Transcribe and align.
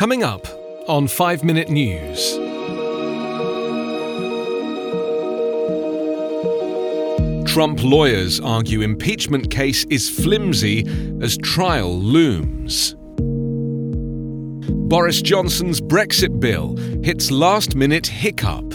Coming 0.00 0.22
up 0.22 0.46
on 0.88 1.08
5 1.08 1.44
Minute 1.44 1.68
News. 1.68 2.32
Trump 7.46 7.84
lawyers 7.84 8.40
argue 8.40 8.80
impeachment 8.80 9.50
case 9.50 9.84
is 9.90 10.08
flimsy 10.08 10.86
as 11.20 11.36
trial 11.36 12.00
looms. 12.00 12.96
Boris 14.88 15.20
Johnson's 15.20 15.82
Brexit 15.82 16.40
bill 16.40 16.78
hits 17.04 17.30
last 17.30 17.74
minute 17.74 18.06
hiccup. 18.06 18.72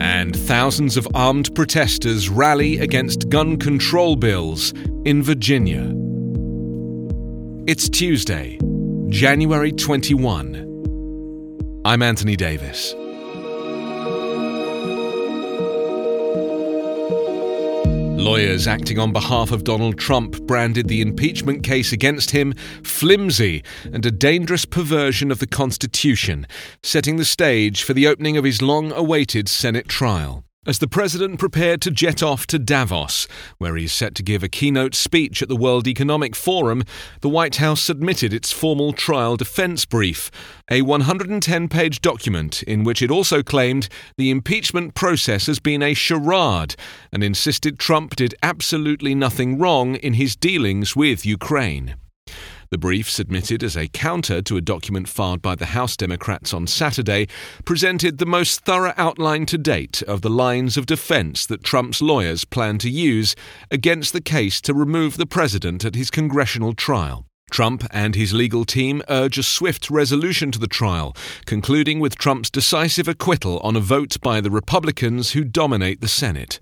And 0.00 0.34
thousands 0.34 0.96
of 0.96 1.06
armed 1.14 1.54
protesters 1.54 2.28
rally 2.28 2.80
against 2.80 3.28
gun 3.28 3.58
control 3.58 4.16
bills 4.16 4.72
in 5.04 5.22
Virginia. 5.22 5.88
It's 7.68 7.88
Tuesday, 7.88 8.58
January 9.12 9.72
21. 9.72 11.82
I'm 11.84 12.00
Anthony 12.00 12.34
Davis. 12.34 12.94
Lawyers 18.18 18.66
acting 18.66 18.98
on 18.98 19.12
behalf 19.12 19.52
of 19.52 19.64
Donald 19.64 19.98
Trump 19.98 20.40
branded 20.44 20.88
the 20.88 21.02
impeachment 21.02 21.62
case 21.62 21.92
against 21.92 22.30
him 22.30 22.54
flimsy 22.84 23.62
and 23.92 24.06
a 24.06 24.10
dangerous 24.10 24.64
perversion 24.64 25.30
of 25.30 25.40
the 25.40 25.46
Constitution, 25.46 26.46
setting 26.82 27.18
the 27.18 27.26
stage 27.26 27.82
for 27.82 27.92
the 27.92 28.06
opening 28.06 28.38
of 28.38 28.44
his 28.44 28.62
long 28.62 28.92
awaited 28.92 29.46
Senate 29.46 29.88
trial. 29.88 30.42
As 30.64 30.78
the 30.78 30.86
president 30.86 31.40
prepared 31.40 31.82
to 31.82 31.90
jet 31.90 32.22
off 32.22 32.46
to 32.46 32.56
Davos, 32.56 33.26
where 33.58 33.74
he's 33.74 33.92
set 33.92 34.14
to 34.14 34.22
give 34.22 34.44
a 34.44 34.48
keynote 34.48 34.94
speech 34.94 35.42
at 35.42 35.48
the 35.48 35.56
World 35.56 35.88
Economic 35.88 36.36
Forum, 36.36 36.84
the 37.20 37.28
White 37.28 37.56
House 37.56 37.82
submitted 37.82 38.32
its 38.32 38.52
formal 38.52 38.92
trial 38.92 39.36
defense 39.36 39.84
brief, 39.84 40.30
a 40.70 40.82
110 40.82 41.68
page 41.68 42.00
document 42.00 42.62
in 42.62 42.84
which 42.84 43.02
it 43.02 43.10
also 43.10 43.42
claimed 43.42 43.88
the 44.16 44.30
impeachment 44.30 44.94
process 44.94 45.46
has 45.46 45.58
been 45.58 45.82
a 45.82 45.94
charade 45.94 46.76
and 47.10 47.24
insisted 47.24 47.76
Trump 47.80 48.14
did 48.14 48.32
absolutely 48.40 49.16
nothing 49.16 49.58
wrong 49.58 49.96
in 49.96 50.14
his 50.14 50.36
dealings 50.36 50.94
with 50.94 51.26
Ukraine. 51.26 51.96
The 52.72 52.78
brief, 52.78 53.10
submitted 53.10 53.62
as 53.62 53.76
a 53.76 53.86
counter 53.88 54.40
to 54.40 54.56
a 54.56 54.62
document 54.62 55.06
filed 55.06 55.42
by 55.42 55.54
the 55.54 55.66
House 55.66 55.94
Democrats 55.94 56.54
on 56.54 56.66
Saturday, 56.66 57.28
presented 57.66 58.16
the 58.16 58.24
most 58.24 58.64
thorough 58.64 58.94
outline 58.96 59.44
to 59.46 59.58
date 59.58 60.00
of 60.04 60.22
the 60.22 60.30
lines 60.30 60.78
of 60.78 60.86
defense 60.86 61.44
that 61.44 61.62
Trump's 61.62 62.00
lawyers 62.00 62.46
plan 62.46 62.78
to 62.78 62.88
use 62.88 63.36
against 63.70 64.14
the 64.14 64.22
case 64.22 64.58
to 64.62 64.72
remove 64.72 65.18
the 65.18 65.26
president 65.26 65.84
at 65.84 65.94
his 65.94 66.10
congressional 66.10 66.72
trial. 66.72 67.26
Trump 67.50 67.86
and 67.90 68.14
his 68.14 68.32
legal 68.32 68.64
team 68.64 69.02
urge 69.10 69.36
a 69.36 69.42
swift 69.42 69.90
resolution 69.90 70.50
to 70.50 70.58
the 70.58 70.66
trial, 70.66 71.14
concluding 71.44 72.00
with 72.00 72.16
Trump's 72.16 72.48
decisive 72.48 73.06
acquittal 73.06 73.58
on 73.58 73.76
a 73.76 73.80
vote 73.80 74.16
by 74.22 74.40
the 74.40 74.50
Republicans 74.50 75.32
who 75.32 75.44
dominate 75.44 76.00
the 76.00 76.08
Senate. 76.08 76.58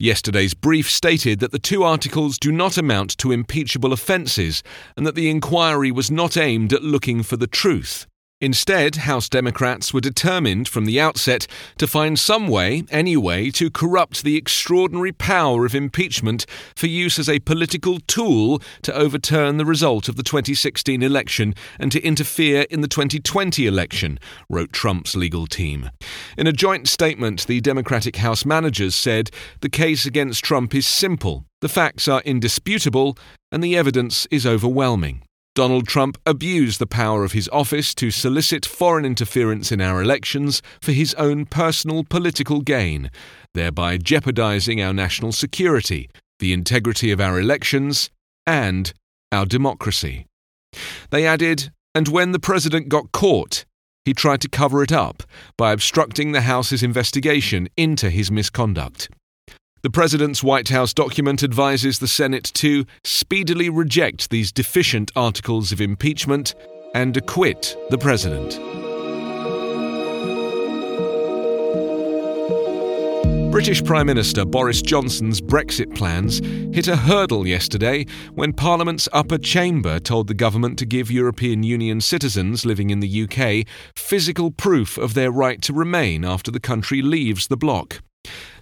Yesterday's 0.00 0.54
brief 0.54 0.88
stated 0.88 1.40
that 1.40 1.50
the 1.50 1.58
two 1.58 1.82
articles 1.82 2.38
do 2.38 2.52
not 2.52 2.78
amount 2.78 3.18
to 3.18 3.32
impeachable 3.32 3.92
offences 3.92 4.62
and 4.96 5.04
that 5.04 5.16
the 5.16 5.28
inquiry 5.28 5.90
was 5.90 6.08
not 6.08 6.36
aimed 6.36 6.72
at 6.72 6.84
looking 6.84 7.24
for 7.24 7.36
the 7.36 7.48
truth. 7.48 8.06
Instead, 8.40 8.96
House 8.96 9.28
Democrats 9.28 9.92
were 9.92 10.00
determined 10.00 10.68
from 10.68 10.84
the 10.84 11.00
outset 11.00 11.48
to 11.76 11.88
find 11.88 12.16
some 12.16 12.46
way, 12.46 12.84
any 12.88 13.16
way, 13.16 13.50
to 13.50 13.68
corrupt 13.68 14.22
the 14.22 14.36
extraordinary 14.36 15.10
power 15.10 15.66
of 15.66 15.74
impeachment 15.74 16.46
for 16.76 16.86
use 16.86 17.18
as 17.18 17.28
a 17.28 17.40
political 17.40 17.98
tool 18.06 18.62
to 18.82 18.94
overturn 18.94 19.56
the 19.56 19.64
result 19.64 20.08
of 20.08 20.14
the 20.14 20.22
2016 20.22 21.02
election 21.02 21.52
and 21.80 21.90
to 21.90 22.00
interfere 22.02 22.64
in 22.70 22.80
the 22.80 22.86
2020 22.86 23.66
election, 23.66 24.20
wrote 24.48 24.72
Trump's 24.72 25.16
legal 25.16 25.48
team. 25.48 25.90
In 26.36 26.46
a 26.46 26.52
joint 26.52 26.86
statement, 26.86 27.48
the 27.48 27.60
Democratic 27.60 28.16
House 28.16 28.44
managers 28.44 28.94
said 28.94 29.32
the 29.62 29.68
case 29.68 30.06
against 30.06 30.44
Trump 30.44 30.76
is 30.76 30.86
simple, 30.86 31.44
the 31.60 31.68
facts 31.68 32.06
are 32.06 32.22
indisputable, 32.24 33.18
and 33.50 33.64
the 33.64 33.76
evidence 33.76 34.28
is 34.30 34.46
overwhelming. 34.46 35.24
Donald 35.58 35.88
Trump 35.88 36.16
abused 36.24 36.78
the 36.78 36.86
power 36.86 37.24
of 37.24 37.32
his 37.32 37.48
office 37.48 37.92
to 37.92 38.12
solicit 38.12 38.64
foreign 38.64 39.04
interference 39.04 39.72
in 39.72 39.80
our 39.80 40.00
elections 40.00 40.62
for 40.80 40.92
his 40.92 41.14
own 41.14 41.46
personal 41.46 42.04
political 42.04 42.60
gain, 42.60 43.10
thereby 43.54 43.96
jeopardizing 43.96 44.80
our 44.80 44.92
national 44.92 45.32
security, 45.32 46.08
the 46.38 46.52
integrity 46.52 47.10
of 47.10 47.20
our 47.20 47.40
elections, 47.40 48.08
and 48.46 48.92
our 49.32 49.44
democracy. 49.44 50.26
They 51.10 51.26
added, 51.26 51.72
and 51.92 52.06
when 52.06 52.30
the 52.30 52.38
president 52.38 52.88
got 52.88 53.10
caught, 53.10 53.64
he 54.04 54.14
tried 54.14 54.40
to 54.42 54.48
cover 54.48 54.84
it 54.84 54.92
up 54.92 55.24
by 55.56 55.72
obstructing 55.72 56.30
the 56.30 56.42
House's 56.42 56.84
investigation 56.84 57.68
into 57.76 58.10
his 58.10 58.30
misconduct. 58.30 59.08
The 59.80 59.90
President's 59.90 60.42
White 60.42 60.70
House 60.70 60.92
document 60.92 61.44
advises 61.44 62.00
the 62.00 62.08
Senate 62.08 62.50
to 62.54 62.84
speedily 63.04 63.70
reject 63.70 64.28
these 64.28 64.50
deficient 64.50 65.12
articles 65.14 65.70
of 65.70 65.80
impeachment 65.80 66.56
and 66.96 67.16
acquit 67.16 67.76
the 67.88 67.96
President. 67.96 68.58
British 73.52 73.84
Prime 73.84 74.06
Minister 74.06 74.44
Boris 74.44 74.82
Johnson's 74.82 75.40
Brexit 75.40 75.94
plans 75.94 76.40
hit 76.74 76.88
a 76.88 76.96
hurdle 76.96 77.46
yesterday 77.46 78.04
when 78.34 78.52
Parliament's 78.52 79.08
upper 79.12 79.38
chamber 79.38 80.00
told 80.00 80.26
the 80.26 80.34
government 80.34 80.76
to 80.80 80.86
give 80.86 81.08
European 81.08 81.62
Union 81.62 82.00
citizens 82.00 82.66
living 82.66 82.90
in 82.90 82.98
the 82.98 83.22
UK 83.22 83.64
physical 83.94 84.50
proof 84.50 84.98
of 84.98 85.14
their 85.14 85.30
right 85.30 85.62
to 85.62 85.72
remain 85.72 86.24
after 86.24 86.50
the 86.50 86.58
country 86.58 87.00
leaves 87.00 87.46
the 87.46 87.56
bloc. 87.56 88.00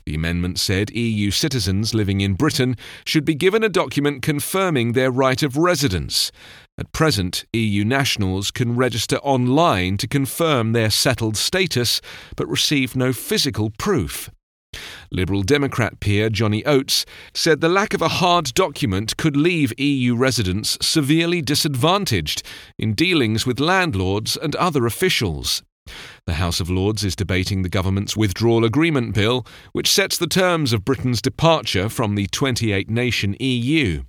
The 0.06 0.15
amendment 0.15 0.61
said 0.61 0.93
EU 0.93 1.33
citizens 1.33 1.93
living 1.93 2.21
in 2.21 2.34
Britain 2.34 2.77
should 3.05 3.25
be 3.25 3.34
given 3.34 3.65
a 3.65 3.69
document 3.69 4.22
confirming 4.22 4.93
their 4.93 5.11
right 5.11 5.43
of 5.43 5.56
residence. 5.56 6.31
At 6.78 6.93
present, 6.93 7.44
EU 7.53 7.84
nationals 7.84 8.53
can 8.53 8.77
register 8.77 9.16
online 9.16 9.97
to 9.97 10.06
confirm 10.06 10.72
their 10.72 10.91
settled 10.91 11.37
status, 11.37 12.00
but 12.37 12.47
receive 12.47 12.95
no 12.95 13.12
physical 13.12 13.71
proof. 13.78 14.31
Liberal 15.11 15.43
Democrat 15.43 15.99
peer 15.99 16.31
Jonny 16.31 16.65
Oates 16.65 17.05
said 17.34 17.61
the 17.61 17.69
lack 17.69 17.93
of 17.93 18.03
a 18.03 18.09
hard 18.22 18.55
document 18.55 19.16
could 19.16 19.37
leave 19.37 19.77
EU 19.77 20.15
residents 20.15 20.78
severely 20.81 21.43
disadvantaged 21.43 22.45
in 22.78 22.95
dealings 22.95 23.45
with 23.45 23.59
landlords 23.59 24.37
and 24.37 24.55
other 24.55 24.87
officials. 24.87 25.65
The 26.26 26.34
House 26.34 26.60
of 26.60 26.70
Lords 26.70 27.04
is 27.04 27.16
debating 27.16 27.62
the 27.62 27.69
government's 27.69 28.16
withdrawal 28.16 28.64
agreement 28.64 29.14
bill, 29.14 29.47
which 29.72 29.91
sets 29.91 30.19
the 30.19 30.26
terms 30.26 30.72
of 30.72 30.84
Britain's 30.84 31.22
departure 31.22 31.88
from 31.88 32.14
the 32.14 32.26
28 32.26 32.91
nation 32.91 33.36
EU. 33.38 34.02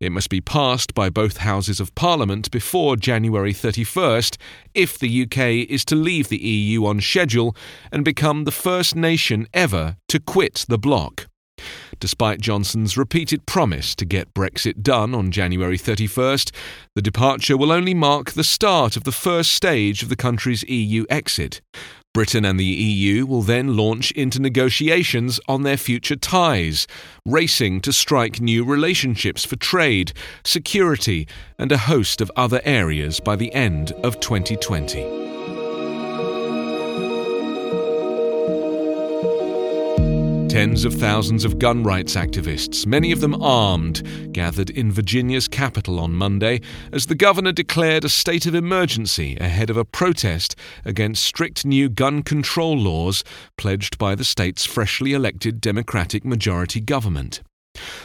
It 0.00 0.12
must 0.12 0.28
be 0.28 0.40
passed 0.40 0.94
by 0.94 1.08
both 1.08 1.38
Houses 1.38 1.80
of 1.80 1.94
Parliament 1.94 2.50
before 2.50 2.96
January 2.96 3.54
31st 3.54 4.36
if 4.74 4.98
the 4.98 5.22
UK 5.22 5.68
is 5.70 5.84
to 5.86 5.96
leave 5.96 6.28
the 6.28 6.38
EU 6.38 6.84
on 6.84 7.00
schedule 7.00 7.56
and 7.90 8.04
become 8.04 8.44
the 8.44 8.52
first 8.52 8.94
nation 8.94 9.46
ever 9.54 9.96
to 10.08 10.20
quit 10.20 10.66
the 10.68 10.78
bloc. 10.78 11.26
Despite 12.00 12.40
Johnson's 12.40 12.96
repeated 12.96 13.46
promise 13.46 13.94
to 13.96 14.04
get 14.04 14.34
Brexit 14.34 14.82
done 14.82 15.14
on 15.14 15.30
January 15.30 15.78
31st, 15.78 16.50
the 16.94 17.02
departure 17.02 17.56
will 17.56 17.72
only 17.72 17.94
mark 17.94 18.32
the 18.32 18.44
start 18.44 18.96
of 18.96 19.04
the 19.04 19.12
first 19.12 19.52
stage 19.52 20.02
of 20.02 20.08
the 20.08 20.16
country's 20.16 20.62
EU 20.64 21.04
exit. 21.08 21.60
Britain 22.14 22.44
and 22.44 22.60
the 22.60 22.64
EU 22.64 23.24
will 23.24 23.40
then 23.40 23.74
launch 23.74 24.10
into 24.12 24.40
negotiations 24.40 25.40
on 25.48 25.62
their 25.62 25.78
future 25.78 26.16
ties, 26.16 26.86
racing 27.24 27.80
to 27.80 27.92
strike 27.92 28.40
new 28.40 28.64
relationships 28.64 29.46
for 29.46 29.56
trade, 29.56 30.12
security, 30.44 31.26
and 31.58 31.72
a 31.72 31.78
host 31.78 32.20
of 32.20 32.30
other 32.36 32.60
areas 32.64 33.18
by 33.18 33.34
the 33.34 33.52
end 33.54 33.92
of 34.02 34.20
2020. 34.20 35.21
Tens 40.52 40.84
of 40.84 40.92
thousands 40.92 41.46
of 41.46 41.58
gun 41.58 41.82
rights 41.82 42.14
activists, 42.14 42.84
many 42.86 43.10
of 43.10 43.22
them 43.22 43.42
armed, 43.42 44.34
gathered 44.34 44.68
in 44.68 44.92
Virginia's 44.92 45.48
capital 45.48 45.98
on 45.98 46.12
Monday 46.12 46.60
as 46.92 47.06
the 47.06 47.14
governor 47.14 47.52
declared 47.52 48.04
a 48.04 48.10
state 48.10 48.44
of 48.44 48.54
emergency 48.54 49.34
ahead 49.40 49.70
of 49.70 49.78
a 49.78 49.84
protest 49.86 50.54
against 50.84 51.24
strict 51.24 51.64
new 51.64 51.88
gun 51.88 52.22
control 52.22 52.76
laws 52.76 53.24
pledged 53.56 53.96
by 53.96 54.14
the 54.14 54.24
state's 54.24 54.66
freshly 54.66 55.14
elected 55.14 55.58
Democratic 55.58 56.22
majority 56.22 56.80
government. 56.80 57.40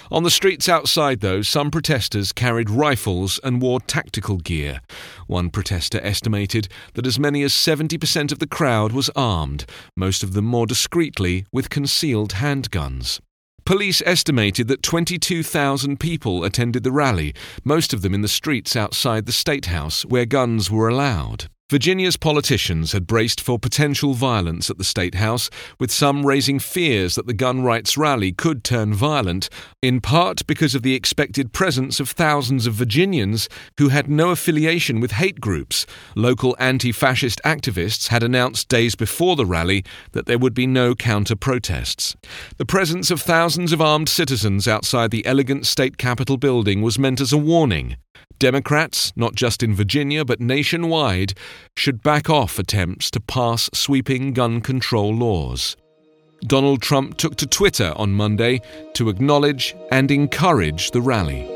On 0.10 0.24
the 0.24 0.32
streets 0.32 0.70
outside, 0.70 1.20
though, 1.20 1.42
some 1.42 1.70
protesters 1.70 2.32
carried 2.32 2.70
rifles 2.70 3.40
and 3.44 3.62
wore 3.62 3.82
tactical 3.82 4.38
gear. 4.38 4.80
One 5.28 5.50
protester 5.50 6.00
estimated 6.02 6.70
that 6.94 7.06
as 7.06 7.20
many 7.20 7.44
as 7.44 7.52
70% 7.52 8.32
of 8.32 8.40
the 8.40 8.48
crowd 8.48 8.94
was 8.94 9.10
armed, 9.16 9.66
most 9.98 10.24
of 10.24 10.34
them 10.34 10.46
more 10.46 10.66
discreetly 10.66 11.46
with 11.52 11.70
concealed 11.70 12.36
handguns. 12.36 13.20
Police 13.66 14.02
estimated 14.06 14.70
that 14.70 14.82
22,000 14.82 16.00
people 16.00 16.46
attended 16.46 16.84
the 16.84 16.92
rally, 16.92 17.34
most 17.66 17.94
of 17.94 18.02
them 18.02 18.14
in 18.14 18.22
the 18.22 18.30
streets 18.30 18.78
outside 18.78 19.26
the 19.26 19.34
State 19.34 19.66
House, 19.66 20.06
where 20.06 20.26
guns 20.26 20.72
were 20.72 20.88
allowed. 20.88 21.50
Virginia's 21.70 22.16
politicians 22.16 22.94
had 22.94 23.06
braced 23.06 23.42
for 23.42 23.60
potential 23.60 24.14
violence 24.14 24.70
at 24.70 24.78
the 24.78 24.86
State 24.86 25.16
House, 25.16 25.50
with 25.82 25.92
some 25.92 26.26
raising 26.26 26.60
fears 26.60 27.16
that 27.16 27.28
the 27.28 27.34
gun 27.34 27.62
rights 27.62 27.98
rally 27.98 28.32
could 28.32 28.64
turn 28.64 28.94
violent, 28.94 29.50
in 29.82 30.00
part 30.00 30.48
because 30.48 30.76
of 30.76 30.82
the 30.82 30.96
expected 30.96 31.52
presence 31.52 32.00
of 32.00 32.10
thousands 32.10 32.68
of 32.68 32.74
Virginians 32.74 33.50
who 33.80 33.90
had 33.90 34.10
no 34.10 34.30
affiliation 34.30 35.02
with 35.02 35.12
hate 35.12 35.42
groups. 35.42 35.86
Local 36.16 36.56
anti 36.58 36.94
fascist 36.94 37.42
activists 37.44 38.08
had 38.08 38.24
announced 38.24 38.70
days 38.70 38.96
before 38.96 39.36
the 39.36 39.46
rally 39.46 39.84
that 40.14 40.26
there 40.26 40.40
would 40.40 40.54
be 40.54 40.68
no 40.68 40.96
counter 40.96 41.36
protests. 41.36 42.16
The 42.56 42.66
presence 42.66 43.12
of 43.12 43.20
thousands 43.20 43.74
of 43.74 43.82
armed 43.82 44.08
citizens 44.08 44.70
outside 44.70 45.12
the 45.12 45.26
elegant 45.26 45.66
state 45.66 45.98
capitol 45.98 46.38
building 46.38 46.82
was 46.82 46.98
meant 46.98 47.20
as 47.20 47.34
a 47.34 47.38
warning. 47.38 47.98
Democrats, 48.40 49.12
not 49.16 49.36
just 49.36 49.64
in 49.64 49.74
Virginia 49.74 50.24
but 50.24 50.40
nationwide, 50.40 51.34
should 51.76 52.04
back 52.04 52.30
off 52.30 52.60
attempts 52.60 53.10
to 53.12 53.20
pass 53.20 53.70
sweeping 53.74 54.34
gun 54.34 54.62
control 54.62 55.14
laws. 55.14 55.76
Donald 56.42 56.82
Trump 56.82 57.18
took 57.18 57.36
to 57.38 57.48
Twitter 57.48 57.94
on 57.96 58.14
Monday 58.14 58.62
to 58.94 59.10
acknowledge 59.10 59.76
and 59.92 60.12
encourage 60.12 60.92
the 60.92 61.02
rally. 61.02 61.48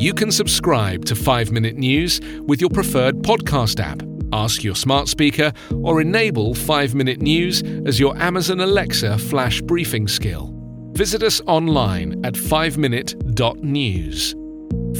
You 0.00 0.14
can 0.14 0.30
subscribe 0.30 1.04
to 1.06 1.16
5 1.16 1.50
Minute 1.50 1.76
News 1.76 2.20
with 2.46 2.60
your 2.60 2.70
preferred 2.70 3.16
podcast 3.16 3.80
app. 3.80 4.00
Ask 4.32 4.62
your 4.62 4.76
smart 4.76 5.08
speaker 5.08 5.52
or 5.82 6.00
enable 6.00 6.54
5 6.54 6.94
Minute 6.94 7.20
News 7.20 7.62
as 7.84 7.98
your 7.98 8.16
Amazon 8.18 8.60
Alexa 8.60 9.18
flash 9.18 9.60
briefing 9.60 10.06
skill. 10.06 10.57
Visit 10.98 11.22
us 11.22 11.40
online 11.46 12.26
at 12.26 12.34
5minute.news. 12.34 14.34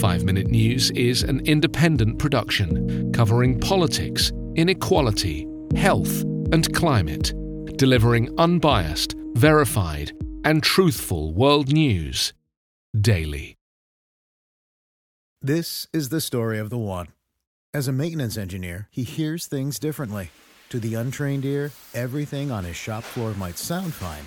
5 0.01 0.23
Minute 0.23 0.47
News 0.47 0.93
is 0.93 1.25
an 1.25 1.45
independent 1.45 2.21
production 2.21 3.11
covering 3.11 3.59
politics, 3.59 4.31
inequality, 4.55 5.49
health, 5.75 6.23
and 6.53 6.73
climate, 6.73 7.33
delivering 7.77 8.33
unbiased, 8.39 9.17
verified, 9.35 10.13
and 10.45 10.63
truthful 10.63 11.35
world 11.35 11.73
news 11.73 12.33
daily. 13.01 13.57
This 15.43 15.89
is 15.93 16.11
the 16.11 16.21
story 16.21 16.61
of 16.61 16.71
the 16.71 16.79
one. 16.79 17.09
As 17.75 17.89
a 17.89 17.93
maintenance 17.93 18.37
engineer, 18.37 18.87
he 18.93 19.03
hears 19.03 19.47
things 19.47 19.81
differently. 19.81 20.31
To 20.69 20.79
the 20.79 20.95
untrained 20.95 21.45
ear, 21.45 21.73
everything 21.93 22.53
on 22.53 22.63
his 22.63 22.77
shop 22.77 23.03
floor 23.03 23.35
might 23.35 23.59
sound 23.59 23.95
fine 23.95 24.27